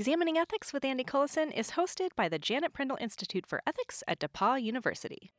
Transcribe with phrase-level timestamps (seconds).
[0.00, 4.20] Examining Ethics with Andy Cullison is hosted by the Janet Prindle Institute for Ethics at
[4.20, 5.32] DePauw University.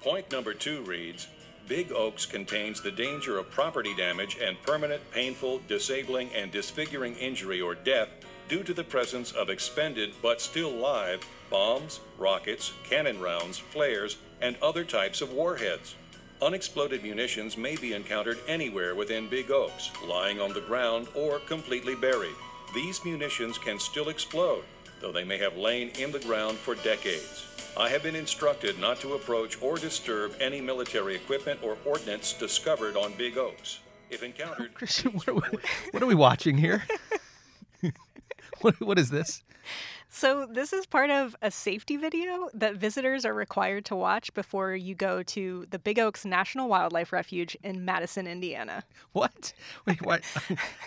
[0.00, 1.26] Point number two reads
[1.66, 7.60] Big Oaks contains the danger of property damage and permanent, painful, disabling, and disfiguring injury
[7.60, 8.08] or death
[8.48, 14.54] due to the presence of expended but still live bombs, rockets, cannon rounds, flares, and
[14.62, 15.96] other types of warheads.
[16.40, 21.96] Unexploded munitions may be encountered anywhere within big oaks, lying on the ground or completely
[21.96, 22.34] buried.
[22.72, 24.62] These munitions can still explode,
[25.00, 27.44] though they may have lain in the ground for decades.
[27.76, 32.96] I have been instructed not to approach or disturb any military equipment or ordnance discovered
[32.96, 33.80] on big oaks.
[34.08, 35.40] If encountered, Christian, what are we,
[35.90, 36.84] what are we watching here?
[38.60, 39.42] what, what is this?
[40.10, 44.74] So, this is part of a safety video that visitors are required to watch before
[44.74, 48.84] you go to the Big Oaks National Wildlife Refuge in Madison, Indiana.
[49.12, 49.52] What?
[49.86, 50.24] Wait, what?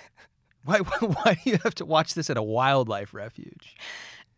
[0.65, 3.75] why, why do you have to watch this at a wildlife refuge?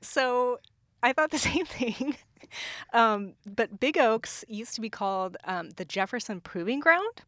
[0.01, 0.59] So,
[1.01, 2.17] I thought the same thing.
[2.93, 7.21] Um, but Big Oaks used to be called um, the Jefferson Proving Ground.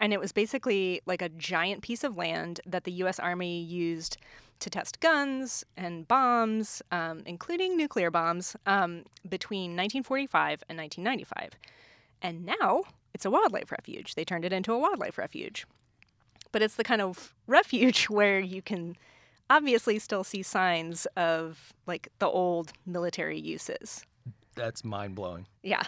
[0.00, 3.20] And it was basically like a giant piece of land that the U.S.
[3.20, 4.16] Army used
[4.64, 11.52] to test guns and bombs, um, including nuclear bombs, um, between 1945 and 1995.
[12.22, 14.14] And now it's a wildlife refuge.
[14.14, 15.66] They turned it into a wildlife refuge.
[16.50, 18.96] But it's the kind of refuge where you can
[19.50, 24.04] obviously still see signs of like the old military uses.
[24.56, 25.46] That's mind blowing.
[25.62, 25.82] Yeah.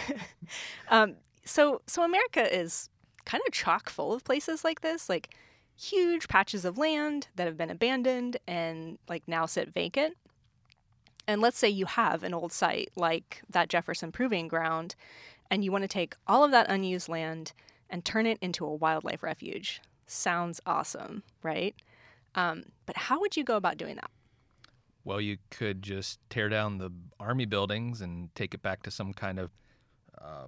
[0.90, 2.88] um, so so America is
[3.24, 5.34] kind of chock full of places like this, like
[5.78, 10.16] huge patches of land that have been abandoned and like now sit vacant.
[11.28, 14.94] And let's say you have an old site like that Jefferson Proving Ground,
[15.50, 17.52] and you want to take all of that unused land
[17.90, 19.80] and turn it into a wildlife refuge.
[20.06, 21.74] Sounds awesome, right?
[22.36, 24.10] Um, but how would you go about doing that?
[25.04, 29.12] Well, you could just tear down the army buildings and take it back to some
[29.12, 29.52] kind of
[30.20, 30.46] uh,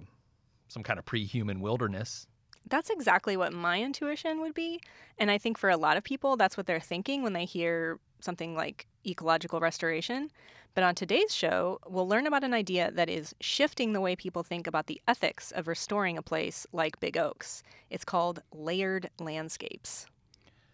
[0.67, 2.27] some kind of pre-human wilderness.
[2.67, 4.79] That's exactly what my intuition would be.
[5.17, 7.99] And I think for a lot of people, that's what they're thinking when they hear
[8.19, 10.29] something like ecological restoration.
[10.75, 14.43] But on today's show, we'll learn about an idea that is shifting the way people
[14.43, 17.63] think about the ethics of restoring a place like Big Oaks.
[17.89, 20.05] It's called layered landscapes.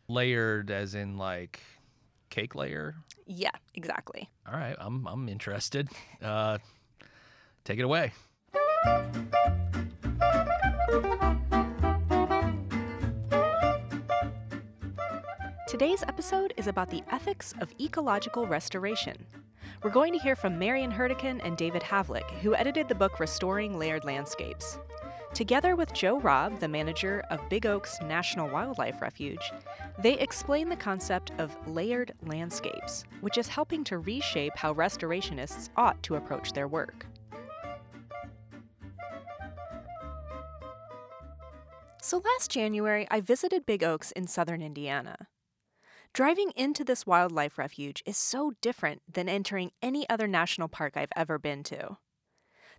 [0.07, 1.61] Layered, as in like
[2.29, 2.95] cake layer.
[3.25, 4.29] Yeah, exactly.
[4.47, 5.89] All right, I'm I'm interested.
[6.21, 6.59] Uh,
[7.63, 8.11] take it away.
[15.77, 19.17] Today's episode is about the ethics of ecological restoration.
[19.83, 23.77] We're going to hear from Marion Hourdequin and David Havlick, who edited the book Restoring
[23.77, 24.79] Layered Landscapes.
[25.33, 29.51] Together with Joe Robb, the manager of Big Oaks National Wildlife Refuge,
[30.01, 36.01] they explain the concept of layered landscapes, which is helping to reshape how restorationists ought
[36.03, 37.05] to approach their work.
[42.01, 45.27] So last January, I visited Big Oaks in southern Indiana.
[46.15, 51.11] Driving into this wildlife refuge is so different than entering any other national park I've
[51.13, 51.97] ever been to.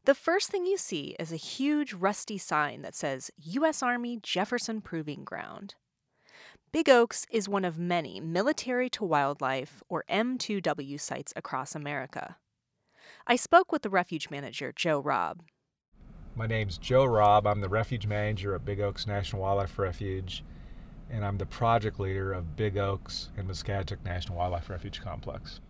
[0.06, 3.82] The first thing you see is a huge rusty sign that says U.S.
[3.82, 5.74] Army Jefferson Proving Ground.
[6.72, 12.38] Big Oaks is one of many military to wildlife, or M2W sites across America.
[13.26, 15.42] I spoke with the refuge manager, Joe Robb.
[16.34, 17.46] My name's Joe Robb.
[17.46, 20.42] I'm the refuge manager at Big Oaks National Wildlife Refuge,
[21.10, 25.60] and I'm the project leader of Big Oaks and Muscatatuck National Wildlife Refuge Complex.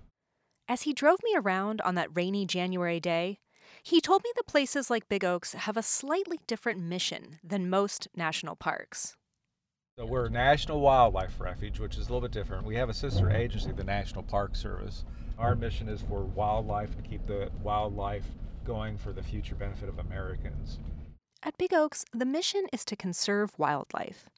[0.68, 3.38] As he drove me around on that rainy January day,
[3.82, 8.08] he told me that places like Big Oaks have a slightly different mission than most
[8.16, 9.16] national parks.
[9.98, 12.66] So we're a National Wildlife Refuge, which is a little bit different.
[12.66, 15.04] We have a sister agency, the National Park Service.
[15.38, 18.26] Our mission is for wildlife and keep the wildlife
[18.64, 20.80] going for the future benefit of Americans.
[21.42, 24.28] At Big Oaks, the mission is to conserve wildlife.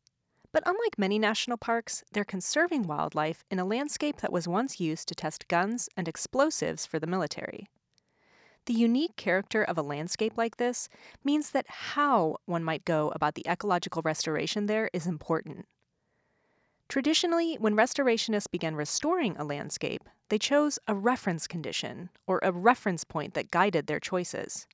[0.52, 5.08] But unlike many national parks, they're conserving wildlife in a landscape that was once used
[5.08, 7.68] to test guns and explosives for the military.
[8.64, 10.88] The unique character of a landscape like this
[11.24, 15.66] means that how one might go about the ecological restoration there is important.
[16.88, 23.04] Traditionally, when restorationists began restoring a landscape, they chose a reference condition or a reference
[23.04, 24.66] point that guided their choices.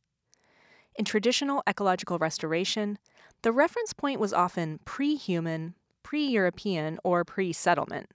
[0.97, 2.99] In traditional ecological restoration,
[3.43, 8.11] the reference point was often pre human, pre European, or pre settlement.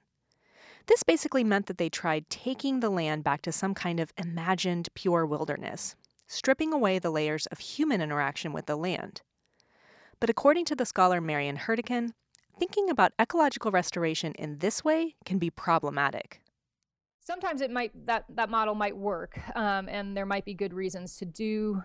[0.87, 4.89] This basically meant that they tried taking the land back to some kind of imagined
[4.95, 5.95] pure wilderness,
[6.25, 9.21] stripping away the layers of human interaction with the land.
[10.19, 12.13] But according to the scholar Marion Hourdequin,
[12.57, 16.41] thinking about ecological restoration in this way can be problematic.
[17.19, 21.17] Sometimes it might that that model might work, um, and there might be good reasons
[21.17, 21.83] to do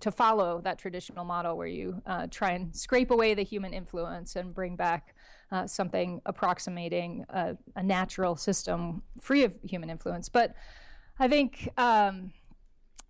[0.00, 4.36] to follow that traditional model where you uh, try and scrape away the human influence
[4.36, 5.14] and bring back
[5.50, 10.28] uh, something approximating a, a, natural system free of human influence.
[10.28, 10.54] But
[11.18, 12.32] I think um,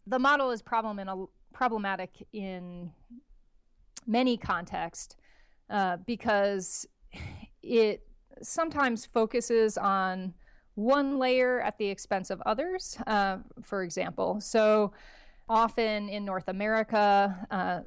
[0.07, 2.93] the model is problem in a, problematic in
[4.07, 5.17] many contexts
[5.69, 6.87] uh, because
[7.63, 8.07] it
[8.41, 10.33] sometimes focuses on
[10.75, 14.41] one layer at the expense of others, uh, for example.
[14.41, 14.93] So
[15.49, 17.81] often in North America, uh,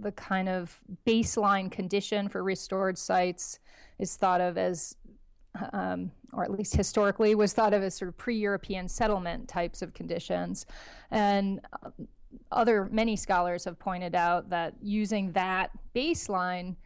[0.00, 3.58] the kind of baseline condition for restored sites
[3.98, 4.96] is thought of as,
[5.72, 9.82] um, or at least historically, was thought of as sort of pre European settlement types
[9.82, 10.66] of conditions.
[11.10, 11.90] And uh,
[12.52, 16.76] other many scholars have pointed out that using that baseline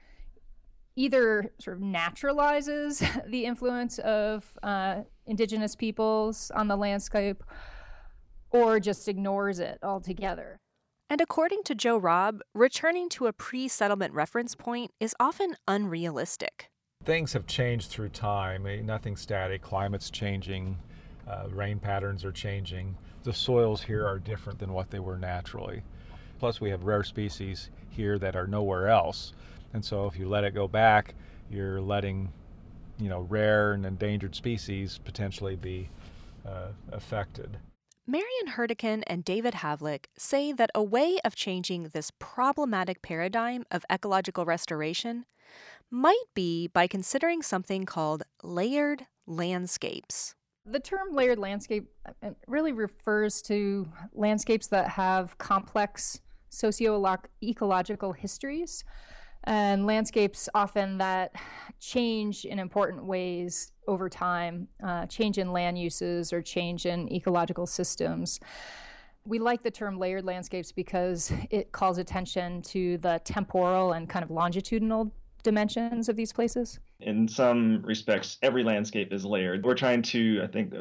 [0.96, 7.42] either sort of naturalizes the influence of uh, indigenous peoples on the landscape
[8.52, 10.60] or just ignores it altogether.
[11.10, 16.70] And according to Joe Robb, returning to a pre settlement reference point is often unrealistic.
[17.04, 18.64] Things have changed through time.
[18.64, 19.60] I mean, nothing's static.
[19.60, 20.78] Climate's changing.
[21.28, 22.96] Uh, rain patterns are changing.
[23.24, 25.82] The soils here are different than what they were naturally.
[26.38, 29.32] Plus, we have rare species here that are nowhere else.
[29.74, 31.14] And so, if you let it go back,
[31.50, 32.32] you're letting,
[32.98, 35.90] you know, rare and endangered species potentially be
[36.46, 37.58] uh, affected.
[38.12, 43.86] Marion Hourdequin and David Havlick say that a way of changing this problematic paradigm of
[43.90, 45.24] ecological restoration
[45.90, 50.34] might be by considering something called layered landscapes.
[50.66, 51.88] The term layered landscape
[52.22, 56.20] uh, really refers to landscapes that have complex
[56.50, 58.84] socio-ecological histories
[59.44, 61.32] and landscapes often that
[61.80, 67.66] change in important ways over time, uh, change in land uses or change in ecological
[67.66, 68.40] systems.
[69.24, 74.24] We like the term layered landscapes because it calls attention to the temporal and kind
[74.24, 75.12] of longitudinal
[75.42, 76.78] dimensions of these places.
[77.00, 79.64] In some respects, every landscape is layered.
[79.64, 80.72] We're trying to, I think,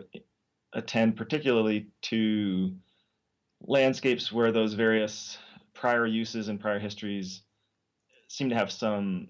[0.73, 2.73] attend particularly to
[3.61, 5.37] landscapes where those various
[5.73, 7.41] prior uses and prior histories
[8.27, 9.27] seem to have some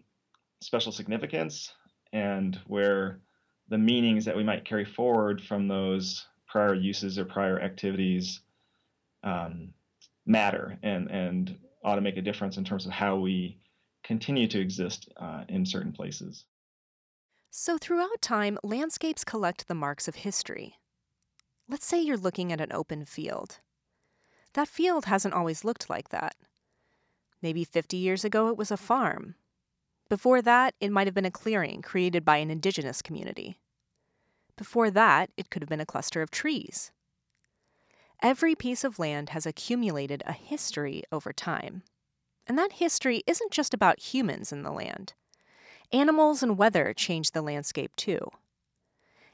[0.62, 1.74] special significance
[2.14, 3.20] and where
[3.72, 8.42] the meanings that we might carry forward from those prior uses or prior activities
[9.24, 9.74] um,
[10.26, 13.58] matter and, and ought to make a difference in terms of how we
[14.04, 16.44] continue to exist uh, in certain places.
[17.50, 20.76] So, throughout time, landscapes collect the marks of history.
[21.70, 23.60] Let's say you're looking at an open field.
[24.54, 26.36] That field hasn't always looked like that.
[27.42, 29.36] Maybe 50 years ago, it was a farm.
[30.10, 33.61] Before that, it might have been a clearing created by an indigenous community.
[34.58, 36.92] Before that, it could have been a cluster of trees.
[38.22, 41.84] Every piece of land has accumulated a history over time.
[42.46, 45.14] And that history isn't just about humans in the land.
[45.92, 48.20] Animals and weather change the landscape too.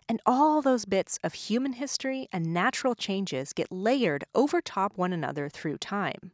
[0.09, 5.11] And all those bits of human history and natural changes get layered over top one
[5.11, 6.31] another through time.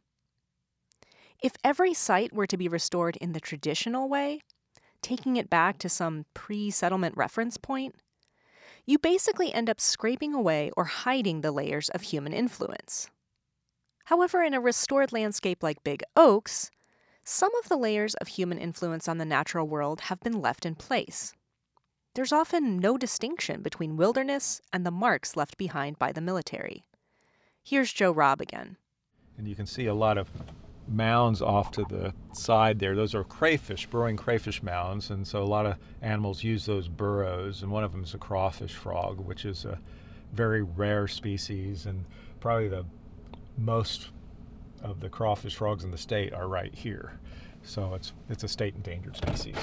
[1.42, 4.40] If every site were to be restored in the traditional way,
[5.02, 7.96] taking it back to some pre settlement reference point,
[8.86, 13.08] you basically end up scraping away or hiding the layers of human influence.
[14.04, 16.70] However, in a restored landscape like Big Oaks,
[17.24, 20.74] some of the layers of human influence on the natural world have been left in
[20.74, 21.32] place.
[22.14, 26.84] There's often no distinction between wilderness and the marks left behind by the military.
[27.62, 28.76] Here's Joe Robb again.
[29.38, 30.28] And you can see a lot of
[30.88, 32.94] mounds off to the side there.
[32.94, 37.62] Those are crayfish, burrowing crayfish mounds, and so a lot of animals use those burrows.
[37.62, 39.78] And one of them is a crawfish frog, which is a
[40.32, 42.04] very rare species, and
[42.40, 42.84] probably the
[43.56, 44.10] most
[44.82, 47.18] of the crawfish frogs in the state are right here.
[47.62, 49.56] So it's it's a state endangered species.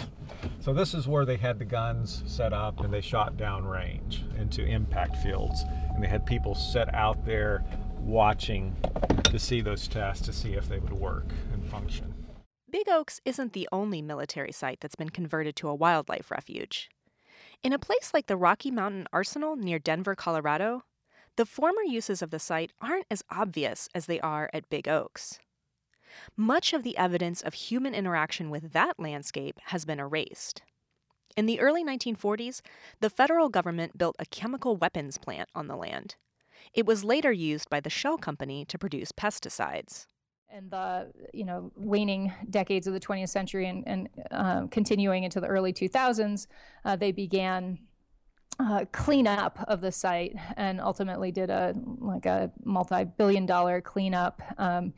[0.59, 4.23] So this is where they had the guns set up and they shot down range
[4.39, 5.63] into impact fields,
[5.93, 7.63] and they had people set out there
[8.01, 8.75] watching
[9.25, 12.13] to see those tests to see if they would work and function.
[12.69, 16.89] Big Oaks isn't the only military site that's been converted to a wildlife refuge.
[17.63, 20.83] In a place like the Rocky Mountain Arsenal near Denver, Colorado,
[21.35, 25.39] the former uses of the site aren't as obvious as they are at Big Oaks.
[26.35, 30.61] Much of the evidence of human interaction with that landscape has been erased.
[31.37, 32.61] In the early 1940s,
[32.99, 36.15] the federal government built a chemical weapons plant on the land,
[36.73, 40.07] it was later used by the Shell Company to produce pesticides.
[40.53, 45.39] in the you know waning decades of the 20th century and, and uh, continuing into
[45.39, 46.47] the early 2000s,
[46.85, 47.79] uh, they began
[48.59, 54.41] uh, cleanup of the site and ultimately did a like a multi-billion dollar cleanup.
[54.57, 54.93] Um,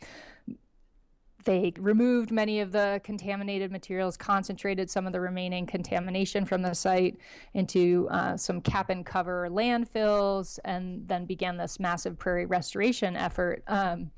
[1.43, 6.73] they removed many of the contaminated materials, concentrated some of the remaining contamination from the
[6.73, 7.17] site
[7.53, 13.63] into uh, some cap and cover landfills, and then began this massive prairie restoration effort.
[13.67, 14.11] Um,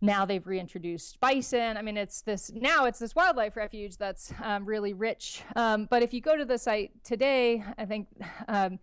[0.00, 1.76] now they've reintroduced bison.
[1.76, 5.42] I mean, it's this now it's this wildlife refuge that's um, really rich.
[5.56, 8.08] Um, but if you go to the site today, I think
[8.48, 8.78] um,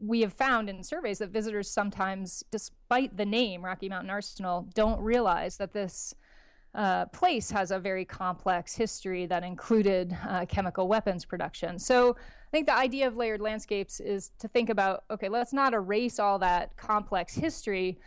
[0.00, 5.00] we have found in surveys that visitors sometimes, despite the name Rocky Mountain Arsenal, don't
[5.00, 6.14] realize that this
[6.74, 11.78] uh, place has a very complex history that included uh, chemical weapons production.
[11.78, 15.72] So I think the idea of layered landscapes is to think about okay, let's not
[15.72, 17.98] erase all that complex history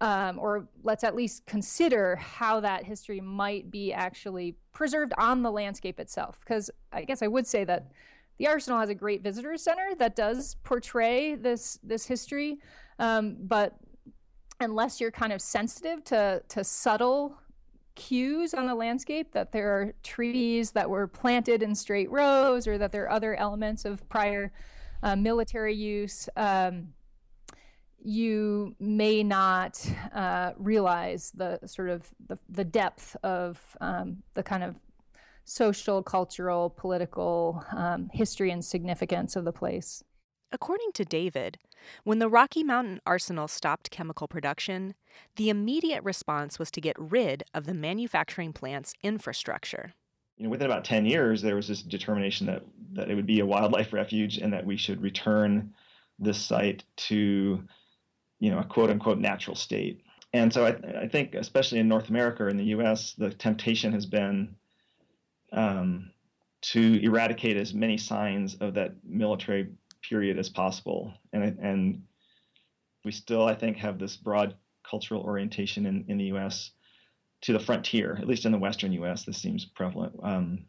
[0.00, 5.50] um, or let's at least consider how that history might be actually preserved on the
[5.50, 6.40] landscape itself.
[6.40, 7.90] Because I guess I would say that
[8.38, 12.58] the Arsenal has a great visitor center that does portray this this history,
[12.98, 13.76] um, but
[14.60, 17.38] unless you're kind of sensitive to to subtle
[17.94, 22.78] cues on the landscape that there are trees that were planted in straight rows or
[22.78, 24.52] that there are other elements of prior
[25.02, 26.28] uh, military use.
[26.36, 26.88] Um,
[28.02, 34.62] you may not uh, realize the sort of the, the depth of um, the kind
[34.62, 34.76] of
[35.44, 40.04] social, cultural, political um, history and significance of the place.
[40.54, 41.58] According to David,
[42.04, 44.94] when the Rocky Mountain Arsenal stopped chemical production,
[45.34, 49.94] the immediate response was to get rid of the manufacturing plant's infrastructure.
[50.36, 53.40] You know, within about 10 years, there was this determination that, that it would be
[53.40, 55.74] a wildlife refuge and that we should return
[56.20, 57.64] this site to
[58.38, 60.02] you know a quote unquote natural state.
[60.32, 63.92] And so I, I think, especially in North America or in the U.S., the temptation
[63.92, 64.54] has been
[65.52, 66.12] um,
[66.62, 69.70] to eradicate as many signs of that military
[70.08, 71.12] period as possible.
[71.32, 72.02] And and
[73.04, 74.54] we still, I think, have this broad
[74.88, 76.70] cultural orientation in, in the U.S.
[77.42, 79.24] to the frontier, at least in the Western U.S.
[79.24, 80.14] This seems prevalent.
[80.22, 80.64] Um,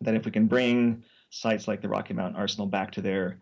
[0.00, 3.40] that if we can bring sites like the Rocky Mountain Arsenal back to their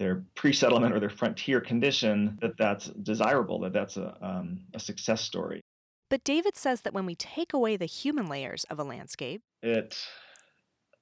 [0.00, 5.20] their pre-settlement or their frontier condition that that's desirable that that's a, um, a success
[5.20, 5.60] story
[6.08, 10.02] but david says that when we take away the human layers of a landscape it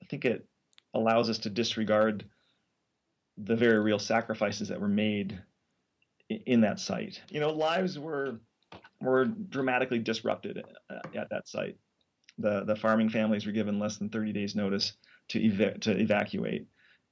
[0.03, 0.45] i think it
[0.95, 2.25] allows us to disregard
[3.45, 5.41] the very real sacrifices that were made
[6.29, 7.21] in that site.
[7.31, 8.41] You know lives were
[9.01, 11.77] were dramatically disrupted uh, at that site.
[12.39, 14.93] The the farming families were given less than 30 days notice
[15.29, 16.67] to eva- to evacuate.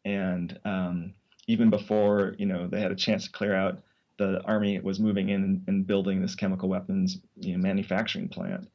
[0.04, 1.14] And um,
[1.46, 3.82] even before you know they had a chance to clear out,
[4.18, 8.68] the army was moving in and building this chemical weapons you know, manufacturing plant.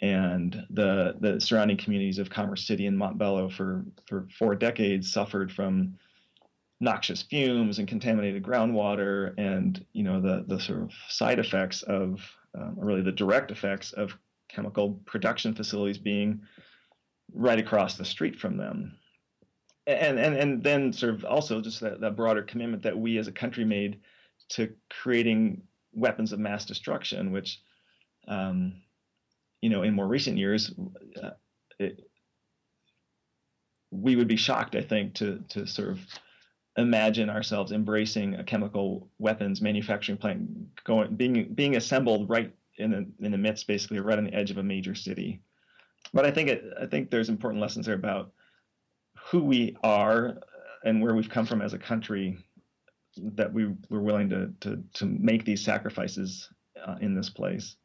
[0.00, 5.50] And the the surrounding communities of Commerce City and Montbello for for four decades suffered
[5.50, 5.96] from
[6.80, 12.20] noxious fumes and contaminated groundwater, and you know the the sort of side effects of
[12.54, 14.16] um, really the direct effects of
[14.48, 16.40] chemical production facilities being
[17.34, 18.96] right across the street from them.
[19.86, 23.28] And and and then sort of also just that, that broader commitment that we as
[23.28, 24.00] a country made
[24.50, 27.60] to creating weapons of mass destruction, which,
[28.28, 28.82] um,
[29.60, 30.72] you know, in more recent years,
[31.22, 31.30] uh,
[31.78, 32.00] it,
[33.90, 36.00] we would be shocked, I think, to to sort of
[36.78, 40.40] imagine ourselves embracing a chemical weapons manufacturing plant
[40.84, 44.50] going being being assembled right in the in the midst, basically, right on the edge
[44.50, 45.40] of a major city.
[46.14, 48.32] But I think it, I think there's important lessons there about
[49.30, 50.38] who we are
[50.84, 52.38] and where we've come from as a country
[53.16, 56.48] that we were willing to to to make these sacrifices
[56.86, 57.76] uh, in this place,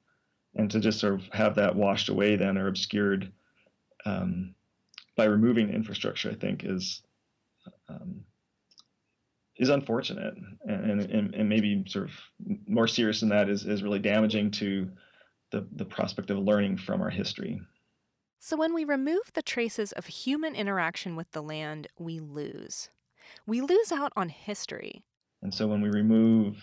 [0.55, 3.31] and to just sort of have that washed away then or obscured
[4.05, 4.53] um,
[5.15, 7.01] by removing infrastructure, I think is
[7.89, 8.23] um,
[9.57, 10.33] is unfortunate,
[10.65, 12.11] and, and and maybe sort of
[12.67, 14.89] more serious than that is is really damaging to
[15.51, 17.61] the the prospect of learning from our history.
[18.39, 22.89] So, when we remove the traces of human interaction with the land, we lose.
[23.47, 25.05] We lose out on history.
[25.41, 26.57] And so, when we remove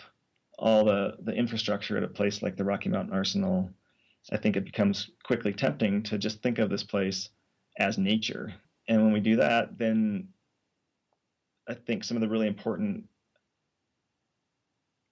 [0.58, 3.70] all the, the infrastructure at a place like the Rocky Mountain Arsenal,
[4.30, 7.30] I think it becomes quickly tempting to just think of this place
[7.78, 8.52] as nature.
[8.86, 10.28] And when we do that, then
[11.70, 13.04] I think some of the really important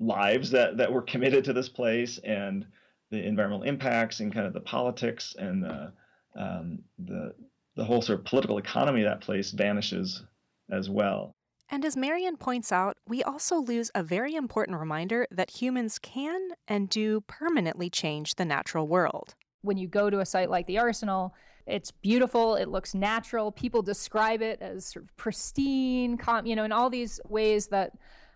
[0.00, 2.66] lives that, that were committed to this place and
[3.10, 5.92] the environmental impacts and kind of the politics and the
[6.36, 7.34] um, the
[7.74, 10.22] the whole sort of political economy of that place vanishes
[10.70, 11.32] as well.
[11.70, 16.50] And as Marion points out, we also lose a very important reminder that humans can
[16.66, 19.34] and do permanently change the natural world.
[19.62, 21.34] when you go to a site like the Arsenal,
[21.68, 22.56] it's beautiful.
[22.56, 23.52] It looks natural.
[23.52, 27.92] People describe it as sort of pristine, you know, in all these ways that,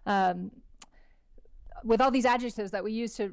[0.06, 0.50] um,
[1.82, 3.32] with all these adjectives that we use to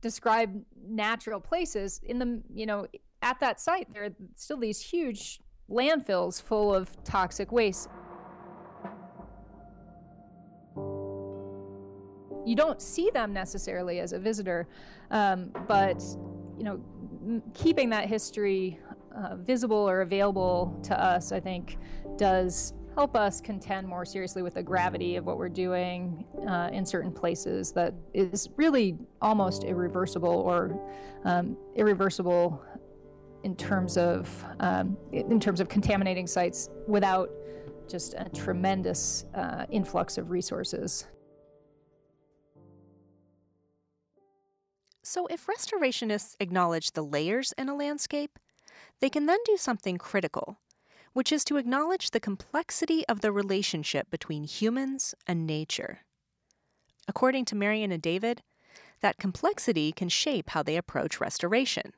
[0.00, 2.00] describe natural places.
[2.04, 2.86] In the, you know,
[3.22, 7.88] at that site, there are still these huge landfills full of toxic waste.
[12.46, 14.66] You don't see them necessarily as a visitor,
[15.10, 16.02] um, but
[16.56, 16.80] you know,
[17.54, 18.78] keeping that history
[19.14, 21.78] uh, visible or available to us, I think,
[22.16, 26.84] does help us contend more seriously with the gravity of what we're doing uh, in
[26.84, 30.78] certain places that is really almost irreversible or
[31.24, 32.62] um, irreversible
[33.44, 37.30] in terms of um, in terms of contaminating sites without
[37.88, 41.06] just a tremendous uh, influx of resources.
[45.02, 48.38] So, if restorationists acknowledge the layers in a landscape,
[49.00, 50.58] they can then do something critical,
[51.12, 56.00] which is to acknowledge the complexity of the relationship between humans and nature.
[57.08, 58.42] According to Marion and David,
[59.00, 61.92] that complexity can shape how they approach restoration.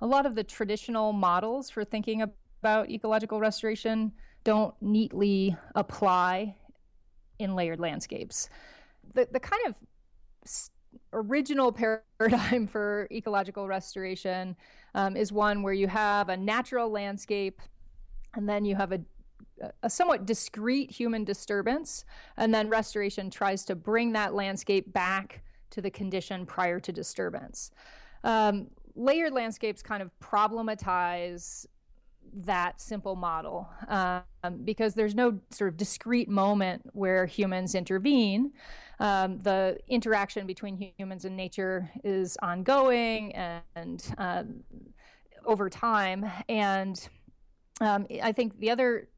[0.00, 4.12] A lot of the traditional models for thinking about ecological restoration
[4.44, 6.56] don't neatly apply
[7.38, 8.48] in layered landscapes.
[9.14, 9.74] The, the kind of
[11.12, 14.56] original paradigm for ecological restoration
[14.94, 17.60] um, is one where you have a natural landscape
[18.34, 19.00] and then you have a,
[19.82, 22.04] a somewhat discrete human disturbance,
[22.36, 27.70] and then restoration tries to bring that landscape back to the condition prior to disturbance.
[28.24, 31.66] Um, layered landscapes kind of problematize
[32.34, 34.22] that simple model um,
[34.64, 38.52] because there's no sort of discrete moment where humans intervene.
[39.02, 44.44] Um, the interaction between humans and nature is ongoing and uh,
[45.44, 46.24] over time.
[46.48, 47.08] And
[47.80, 49.08] um, I think the other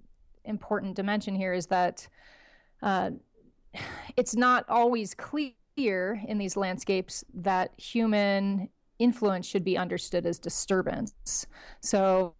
[0.46, 2.08] important dimension here is that
[2.82, 3.10] uh,
[4.16, 11.46] it's not always clear in these landscapes that human influence should be understood as disturbance.
[11.82, 12.34] So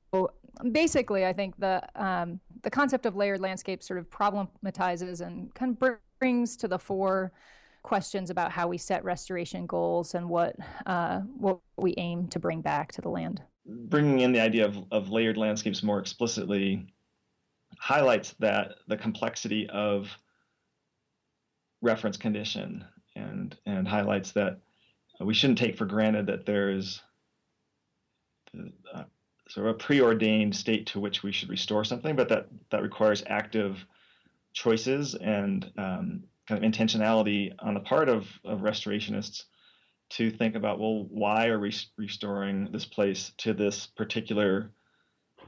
[0.72, 5.76] basically, I think the um, the concept of layered landscape sort of problematizes and kind
[5.80, 7.32] of brings to the fore
[7.82, 12.60] questions about how we set restoration goals and what uh, what we aim to bring
[12.60, 13.42] back to the land.
[13.66, 16.86] Bringing in the idea of, of layered landscapes more explicitly
[17.78, 20.08] highlights that the complexity of
[21.82, 24.58] reference condition and and highlights that
[25.20, 27.02] we shouldn't take for granted that there's
[28.92, 29.04] uh,
[29.48, 33.22] sort of a preordained state to which we should restore something, but that that requires
[33.26, 33.85] active
[34.52, 39.44] choices and um, kind of intentionality on the part of, of restorationists
[40.11, 44.70] to think about well why are we restoring this place to this particular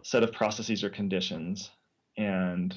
[0.03, 1.71] set of processes or conditions?
[2.17, 2.75] And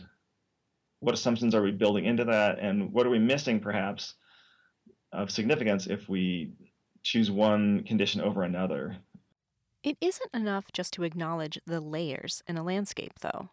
[1.00, 2.60] what assumptions are we building into that?
[2.60, 4.16] And what are we missing perhaps
[5.12, 6.52] of significance if we
[7.04, 8.98] choose one condition over another
[9.84, 13.50] it isn't enough just to acknowledge the layers in a landscape, though.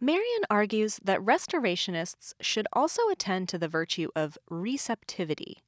[0.00, 5.62] Marion argues that restorationists should also attend to the virtue of receptivity,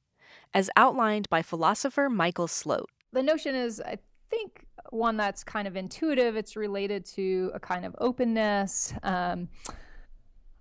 [0.53, 2.85] as outlined by philosopher Michael Slote.
[3.11, 3.97] The notion is, I
[4.29, 6.35] think, one that's kind of intuitive.
[6.35, 9.49] It's related to a kind of openness, um,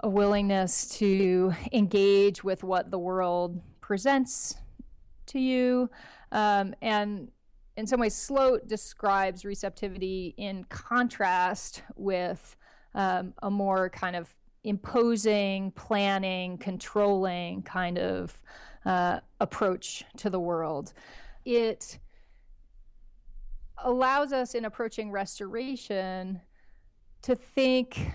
[0.00, 4.54] a willingness to engage with what the world presents
[5.26, 5.90] to you.
[6.30, 7.30] Um, and
[7.78, 12.56] in some ways, Slote describes receptivity in contrast with
[12.96, 18.42] um, a more kind of imposing, planning, controlling kind of
[18.84, 20.92] uh, approach to the world.
[21.44, 22.00] It
[23.84, 26.40] allows us in approaching restoration
[27.22, 28.10] to think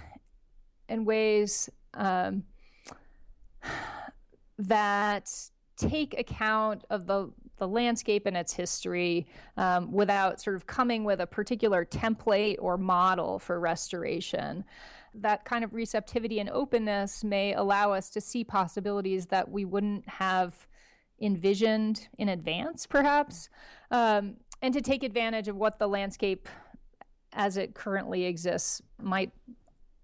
[0.90, 2.44] in ways um,
[4.58, 5.32] that
[5.78, 11.22] take account of the the landscape and its history um, without sort of coming with
[11.22, 14.64] a particular template or model for restoration.
[15.16, 20.08] That kind of receptivity and openness may allow us to see possibilities that we wouldn't
[20.10, 20.68] have
[21.22, 23.50] envisioned in advance, perhaps,
[23.92, 26.50] um, and to take advantage of what the landscape
[27.34, 29.32] as it currently exists might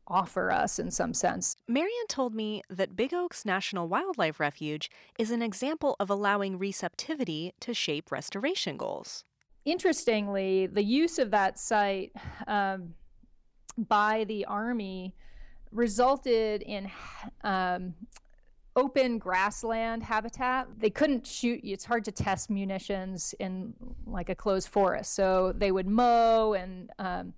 [0.09, 1.55] offer us in some sense.
[1.67, 7.53] Marion told me that Big Oaks National Wildlife Refuge is an example of allowing receptivity
[7.59, 9.23] to shape restoration goals.
[9.65, 12.11] Interestingly, the use of that site
[12.47, 12.93] um,
[13.77, 15.15] by the Army
[15.71, 16.89] resulted in
[17.43, 17.93] um,
[18.75, 20.67] open grassland habitat.
[20.77, 23.73] They couldn't shoot, it's hard to test munitions in
[24.07, 25.13] like a closed forest.
[25.13, 27.33] So they would mow and um,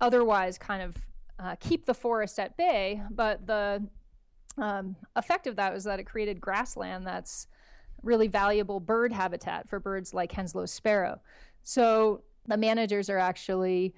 [0.00, 0.96] otherwise kind of
[1.38, 3.02] uh, keep the forest at bay.
[3.10, 3.86] But the
[4.58, 7.48] um, effect of that was that it created grassland that's
[8.02, 11.20] really valuable bird habitat for birds like Henslow's sparrow.
[11.62, 13.94] So the managers are actually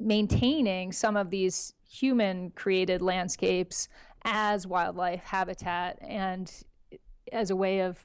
[0.00, 3.88] maintaining some of these human created landscapes
[4.24, 6.52] as wildlife habitat and
[7.32, 8.04] as a way of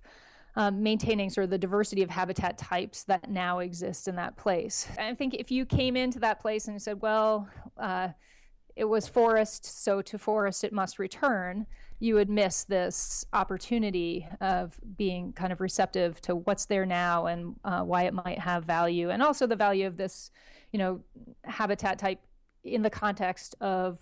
[0.55, 4.87] um, maintaining sort of the diversity of habitat types that now exist in that place.
[4.99, 7.47] I think if you came into that place and said, well,
[7.77, 8.09] uh,
[8.75, 11.67] it was forest, so to forest it must return,
[11.99, 17.55] you would miss this opportunity of being kind of receptive to what's there now and
[17.63, 20.31] uh, why it might have value, and also the value of this,
[20.71, 21.01] you know,
[21.43, 22.19] habitat type
[22.63, 23.99] in the context of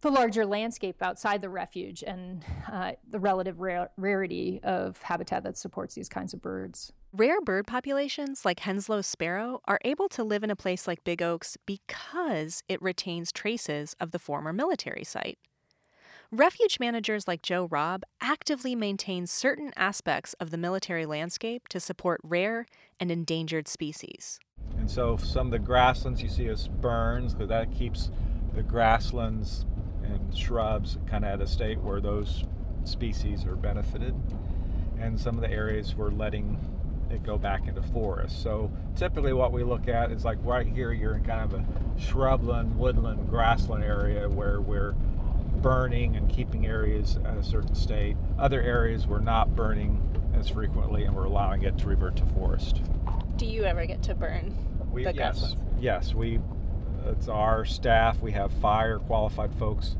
[0.00, 3.58] the larger landscape outside the refuge and uh, the relative
[3.96, 6.92] rarity of habitat that supports these kinds of birds.
[7.14, 11.20] Rare bird populations like Henslow's sparrow are able to live in a place like Big
[11.20, 15.38] Oaks because it retains traces of the former military site.
[16.30, 22.18] Refuge managers like Joe Robb actively maintain certain aspects of the military landscape to support
[22.24, 22.64] rare
[22.98, 24.40] and endangered species.
[24.78, 28.10] And so some of the grasslands you see as burns, because that keeps
[28.54, 29.66] the grasslands
[30.02, 32.44] and shrubs kind of at a state where those
[32.84, 34.14] species are benefited.
[34.98, 36.58] And some of the areas we're letting
[37.12, 38.42] it go back into forest.
[38.42, 41.64] So typically what we look at is like right here, you're in kind of a
[41.98, 44.92] shrubland, woodland, grassland area where we're
[45.60, 48.16] burning and keeping areas at a certain state.
[48.38, 50.00] Other areas we're not burning
[50.34, 52.82] as frequently and we're allowing it to revert to forest.
[53.36, 54.54] Do you ever get to burn
[54.90, 55.56] we, the yes, grasslands?
[55.80, 56.40] Yes, we.
[57.06, 58.20] It's our staff.
[58.20, 59.96] We have fire qualified folks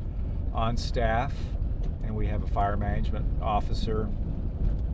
[0.53, 1.33] on staff,
[2.03, 4.07] and we have a fire management officer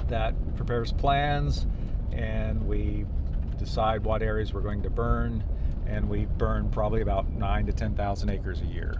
[0.07, 1.67] that prepares plans,
[2.11, 3.05] and we
[3.57, 5.43] decide what areas we're going to burn,
[5.85, 8.99] and we burn probably about nine to ten thousand acres a year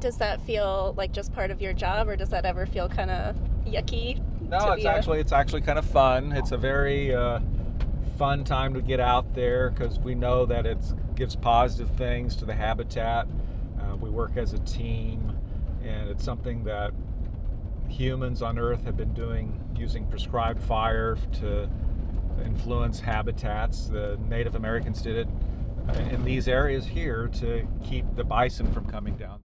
[0.00, 3.10] does that feel like just part of your job, or does that ever feel kind
[3.10, 4.22] of yucky?
[4.48, 5.20] No, it's actually a...
[5.20, 6.32] it's actually kind of fun.
[6.32, 7.40] It's a very uh,
[8.18, 10.78] fun time to get out there because we know that it
[11.14, 13.26] gives positive things to the habitat.
[13.80, 15.36] Uh, we work as a team,
[15.82, 16.92] and it's something that
[17.88, 21.68] humans on Earth have been doing using prescribed fire to
[22.44, 23.86] influence habitats.
[23.88, 25.28] The Native Americans did it
[25.88, 29.40] uh, in these areas here to keep the bison from coming down.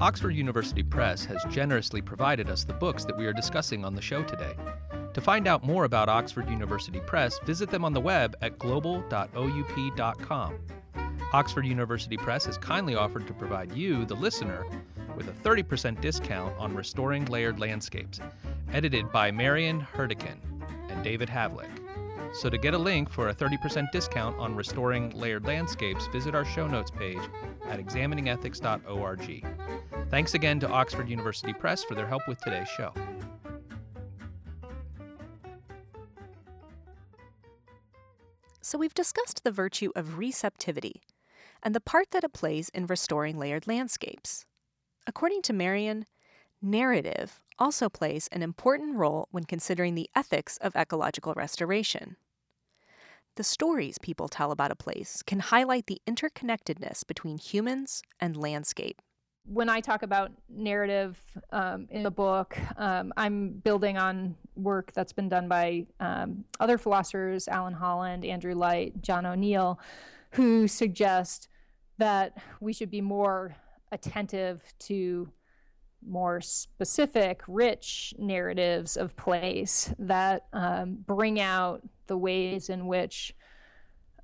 [0.00, 4.02] Oxford University Press has generously provided us the books that we are discussing on the
[4.02, 4.54] show today.
[5.14, 9.08] To find out more about Oxford University Press, visit them on the web at global.oup.com.
[11.32, 14.66] Oxford University Press has kindly offered to provide you, the listener,
[15.16, 18.20] with a 30% discount on Restoring Layered Landscapes,
[18.72, 20.38] edited by Marion Hourdequin
[20.88, 21.70] and David Havlick.
[22.34, 26.44] So to get a link for a 30% discount on Restoring Layered Landscapes, visit our
[26.44, 27.22] show notes page
[27.68, 29.46] at examiningethics.org.
[30.10, 32.92] Thanks again to Oxford University Press for their help with today's show.
[38.60, 41.02] So, we've discussed the virtue of receptivity
[41.62, 44.46] and the part that it plays in restoring layered landscapes.
[45.06, 46.06] According to Marion,
[46.62, 52.16] narrative also plays an important role when considering the ethics of ecological restoration.
[53.36, 59.02] The stories people tell about a place can highlight the interconnectedness between humans and landscape
[59.46, 61.20] when I talk about narrative
[61.52, 66.78] um, in the book, um, I'm building on work that's been done by um, other
[66.78, 69.78] philosophers, Alan Holland, Andrew Light, John O'Neill,
[70.32, 71.48] who suggest
[71.98, 73.54] that we should be more
[73.92, 75.30] attentive to
[76.06, 83.34] more specific, rich narratives of place that um, bring out the ways in which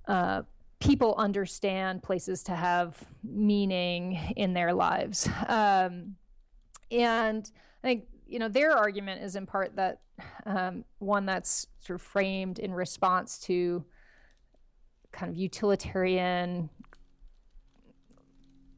[0.08, 0.42] uh,
[0.78, 5.28] people understand places to have meaning in their lives.
[5.48, 6.16] Um,
[6.90, 7.50] and
[7.82, 10.00] I think, you know, their argument is in part that
[10.46, 13.84] um, one that's sort of framed in response to
[15.12, 16.70] kind of utilitarian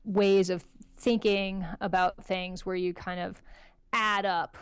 [0.05, 0.65] ways of
[1.03, 3.43] thinking about things where you kind of
[3.93, 4.57] add up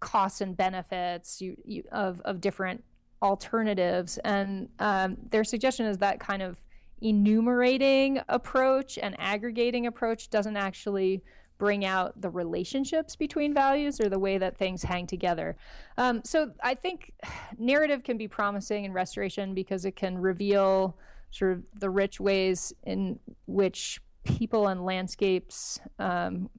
[0.00, 2.82] costs and benefits you, you, of, of different
[3.22, 4.18] alternatives.
[4.24, 6.58] And um, their suggestion is that kind of
[7.00, 11.22] enumerating approach and aggregating approach doesn't actually
[11.58, 15.56] bring out the relationships between values or the way that things hang together.
[15.98, 17.12] Um, so I think
[17.58, 20.96] narrative can be promising in restoration because it can reveal
[21.30, 26.50] sort of the rich ways in which people and landscapes um,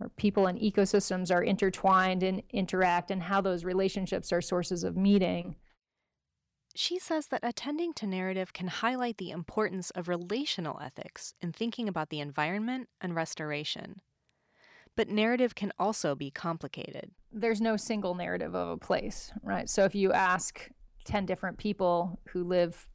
[0.00, 4.96] or people and ecosystems are intertwined and interact and how those relationships are sources of
[4.96, 5.56] meaning.
[6.74, 11.88] She says that attending to narrative can highlight the importance of relational ethics in thinking
[11.88, 14.02] about the environment and restoration.
[14.94, 17.12] But narrative can also be complicated.
[17.32, 19.68] There's no single narrative of a place, right?
[19.70, 20.68] So if you ask
[21.06, 22.88] 10 different people who live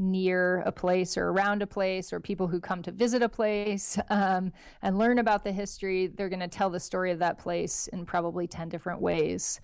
[0.00, 3.98] near a place or around a place or people who come to visit a place
[4.10, 7.86] um, and learn about the history they're going to tell the story of that place
[7.88, 9.60] in probably 10 different ways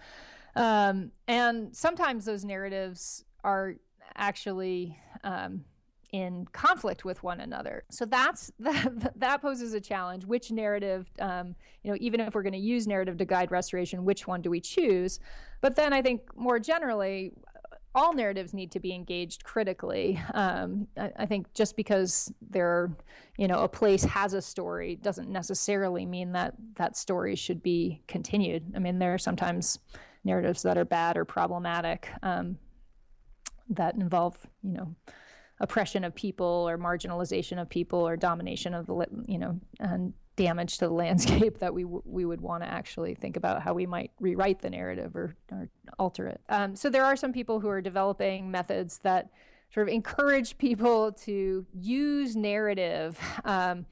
[0.57, 3.77] um, and sometimes those narratives are
[4.16, 5.64] actually um,
[6.12, 7.85] in conflict with one another.
[7.90, 10.25] So that's that, that poses a challenge.
[10.25, 14.05] Which narrative, um, you know, even if we're going to use narrative to guide restoration,
[14.05, 15.20] which one do we choose?
[15.61, 17.33] But then I think more generally,
[17.96, 20.20] all narratives need to be engaged critically.
[20.35, 22.94] Um, I, I, think just because there,
[23.38, 28.02] you know, a place has a story doesn't necessarily mean that that story should be
[28.06, 28.70] continued.
[28.76, 29.78] I mean, there are sometimes
[30.24, 32.59] narratives that are bad or problematic um,
[33.70, 34.94] that involve, you know,
[35.61, 40.79] oppression of people or marginalization of people or domination of the, you know, and damage
[40.79, 43.87] to the landscape that we w- we would want to actually think about how we
[43.87, 45.68] might rewrite the narrative or, or
[45.99, 46.40] alter it.
[46.49, 49.31] Um, so there are some people who are developing methods that
[49.72, 53.18] sort of encourage people to use narrative.
[53.44, 53.87] Um,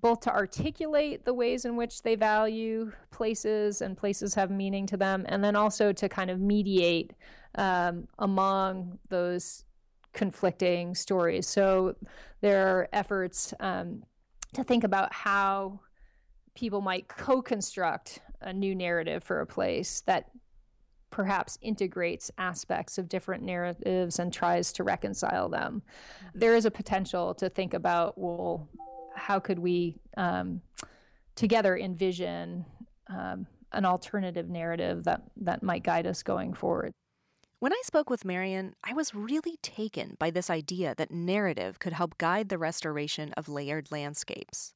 [0.00, 4.96] both to articulate the ways in which they value places and places have meaning to
[4.96, 7.12] them, and then also to kind of mediate
[7.54, 9.64] um, among those
[10.12, 11.46] conflicting stories.
[11.46, 11.94] So
[12.40, 14.02] there are efforts um,
[14.54, 15.80] to think about how
[16.54, 20.30] people might co-construct a new narrative for a place that
[21.10, 25.82] perhaps integrates aspects of different narratives and tries to reconcile them.
[26.34, 28.68] There is a potential to think about, well,
[29.14, 30.62] how could we um,
[31.36, 32.64] together envision
[33.08, 36.92] um, an alternative narrative that, that might guide us going forward?
[37.62, 41.92] When I spoke with Marion, I was really taken by this idea that narrative could
[41.92, 44.74] help guide the restoration of layered landscapes.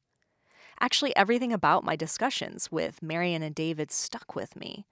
[0.78, 4.86] Actually, everything about my discussions with Marion and David stuck with me.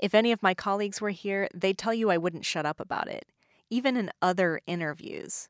[0.00, 3.06] If any of my colleagues were here, they'd tell you I wouldn't shut up about
[3.06, 3.30] it,
[3.70, 5.48] even in other interviews.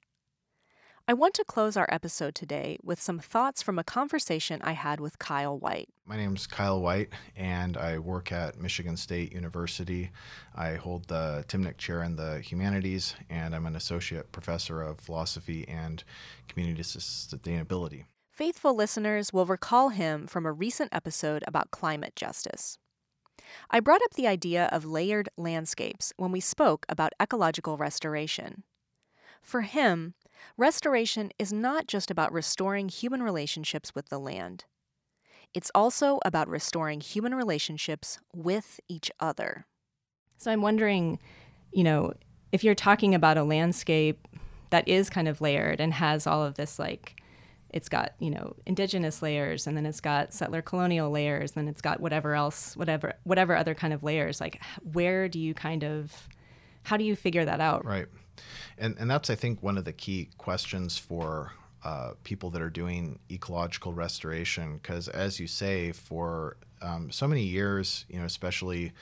[1.08, 4.98] I want to close our episode today with some thoughts from a conversation I had
[4.98, 5.88] with Kyle Whyte.
[6.04, 10.10] My name is Kyle Whyte, and I work at Michigan State University.
[10.56, 15.64] I hold the Timnick Chair in the Humanities, and I'm an associate professor of philosophy
[15.68, 16.02] and
[16.48, 18.06] community sustainability.
[18.32, 22.78] Faithful listeners will recall him from a recent episode about climate justice.
[23.70, 28.64] I brought up the idea of layered landscapes when we spoke about ecological restoration.
[29.40, 30.14] For him,
[30.56, 34.64] Restoration is not just about restoring human relationships with the land,
[35.54, 39.66] it's also about restoring human relationships with each other.
[40.36, 41.18] So I'm wondering,
[41.72, 42.12] you know,
[42.52, 44.26] if you're talking about a landscape
[44.70, 47.22] that is kind of layered and has all of this like
[47.70, 51.68] it's got you know indigenous layers and then it's got settler colonial layers and then
[51.70, 54.60] it's got whatever else whatever whatever other kind of layers like
[54.92, 56.28] where do you kind of
[56.86, 57.84] how do you figure that out?
[57.84, 58.06] Right
[58.78, 61.52] and and that's I think one of the key questions for
[61.84, 67.44] uh, people that are doing ecological restoration, because as you say, for um, so many
[67.44, 68.92] years, you know, especially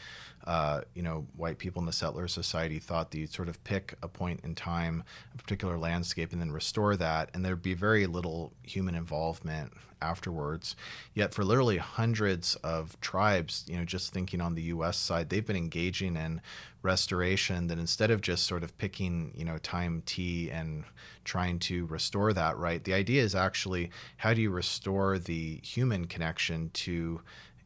[0.46, 3.94] uh, you know, white people in the settler society thought that you'd sort of pick
[4.02, 5.02] a point in time,
[5.32, 10.76] a particular landscape, and then restore that, and there'd be very little human involvement afterwards.
[11.14, 14.98] Yet, for literally hundreds of tribes, you know, just thinking on the U.S.
[14.98, 16.42] side, they've been engaging in
[16.82, 17.68] restoration.
[17.68, 20.84] That instead of just sort of picking, you know, time T and
[21.24, 22.84] trying to restore that, right?
[22.84, 27.22] The idea is actually how do you restore the human connection to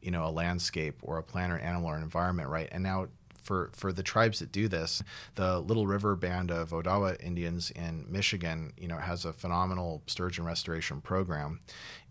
[0.09, 3.09] you know a landscape or a plant or animal or environment right and now
[3.43, 5.03] for, for the tribes that do this,
[5.37, 10.45] the Little River Band of Odawa Indians in Michigan, you know, has a phenomenal sturgeon
[10.45, 11.61] restoration program,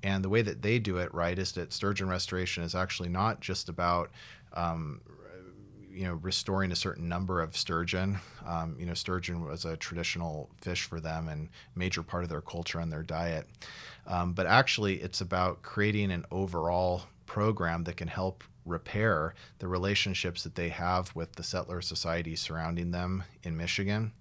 [0.02, 3.40] and the way that they do it, right, is that sturgeon restoration is actually not
[3.40, 4.10] just about
[4.54, 5.00] um,
[5.92, 8.20] you know restoring a certain number of sturgeon.
[8.46, 12.42] Um, you know, sturgeon was a traditional fish for them and major part of their
[12.42, 13.46] culture and their diet.
[14.08, 20.44] Um, but actually, it's about creating an overall program that can help repair the relationships
[20.44, 24.12] that they have with the settler society surrounding them in Michigan.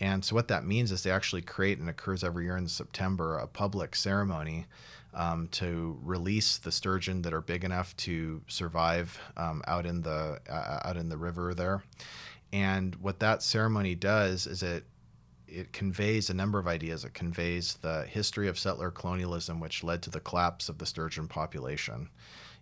[0.00, 3.38] And so, what that means is they actually create, and occurs every year in September,
[3.38, 4.66] a public ceremony
[5.14, 10.38] um, to release the sturgeon that are big enough to survive um, out in the
[10.48, 11.82] uh, out in the river there.
[12.52, 14.84] And what that ceremony does is it
[15.48, 17.04] it conveys a number of ideas.
[17.04, 21.28] It conveys the history of settler colonialism, which led to the collapse of the sturgeon
[21.28, 22.10] population.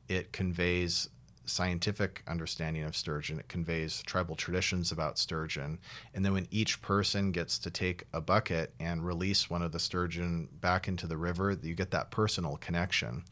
[0.08, 1.08] It conveys
[1.46, 3.38] scientific understanding of sturgeon.
[3.38, 5.78] It conveys tribal traditions about sturgeon.
[6.14, 9.78] And then when each person gets to take a bucket and release one of the
[9.78, 13.24] sturgeon back into the river, you get that personal connection.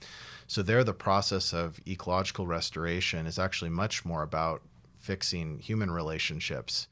[0.46, 4.62] So there, the process of ecological restoration is actually much more about
[4.98, 6.86] fixing human relationships.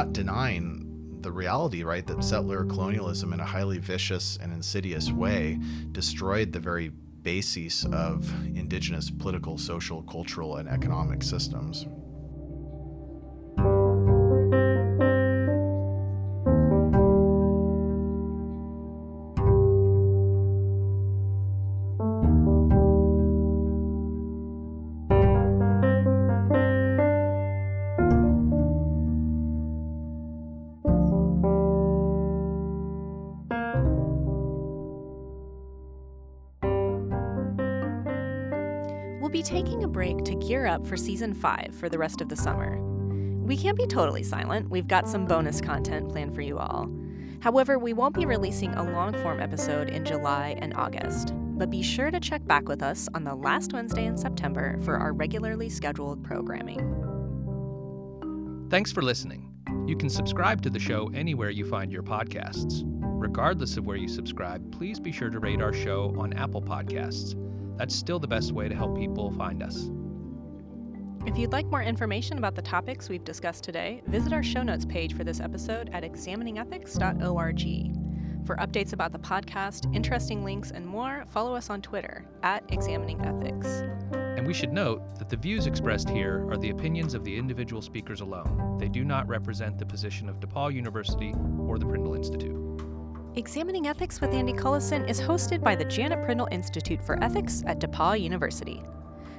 [0.00, 5.60] Not denying the reality, right, that settler colonialism in a highly vicious and insidious way
[5.92, 6.88] destroyed the very
[7.22, 11.84] basis of indigenous political, social, cultural, and economic systems.
[39.50, 42.80] Taking a break to gear up for season 5 for the rest of the summer.
[43.42, 46.88] We can't be totally silent, we've got some bonus content planned for you all.
[47.40, 51.82] However, we won't be releasing a long form episode in July and August, but be
[51.82, 55.68] sure to check back with us on the last Wednesday in September for our regularly
[55.68, 56.78] scheduled programming.
[58.70, 59.52] Thanks for listening.
[59.84, 62.84] You can subscribe to the show anywhere you find your podcasts.
[62.84, 67.34] Regardless of where you subscribe, please be sure to rate our show on Apple Podcasts.
[67.80, 69.88] That's still the best way to help people find us.
[71.24, 74.84] If you'd like more information about the topics we've discussed today, visit our show notes
[74.84, 78.46] page for this episode at examiningethics.org.
[78.46, 84.36] For updates about the podcast, interesting links, and more, follow us on Twitter at examiningethics.
[84.36, 87.80] And we should note that the views expressed here are the opinions of the individual
[87.80, 88.76] speakers alone.
[88.78, 92.69] They do not represent the position of DePauw University or the Prindle Institute.
[93.36, 97.78] Examining Ethics with Andy Cullison is hosted by the Janet Prindle Institute for Ethics at
[97.78, 98.82] DePauw University.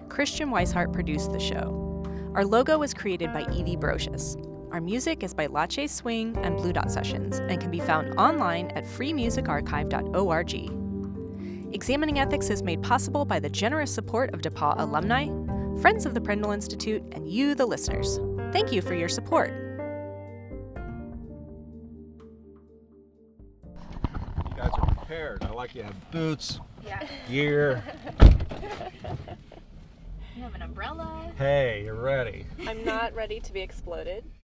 [0.08, 2.01] Christian Wisehart produced the show.
[2.34, 4.38] Our logo was created by Evie Brocious.
[4.71, 8.67] Our music is by Latché Swing and Blue Dot Sessions and can be found online
[8.67, 11.75] at freemusicarchive.org.
[11.75, 15.25] Examining Ethics is made possible by the generous support of DePauw alumni,
[15.82, 18.21] friends of the Prindle Institute, and you, the listeners.
[18.54, 19.70] Thank you for your support.
[25.12, 25.43] Prepared.
[25.43, 27.06] I like you have boots, Yeah.
[27.30, 27.84] gear.
[30.34, 31.30] You have an umbrella.
[31.38, 32.45] Hey, you're ready.
[32.65, 34.24] I'm not ready to be exploded.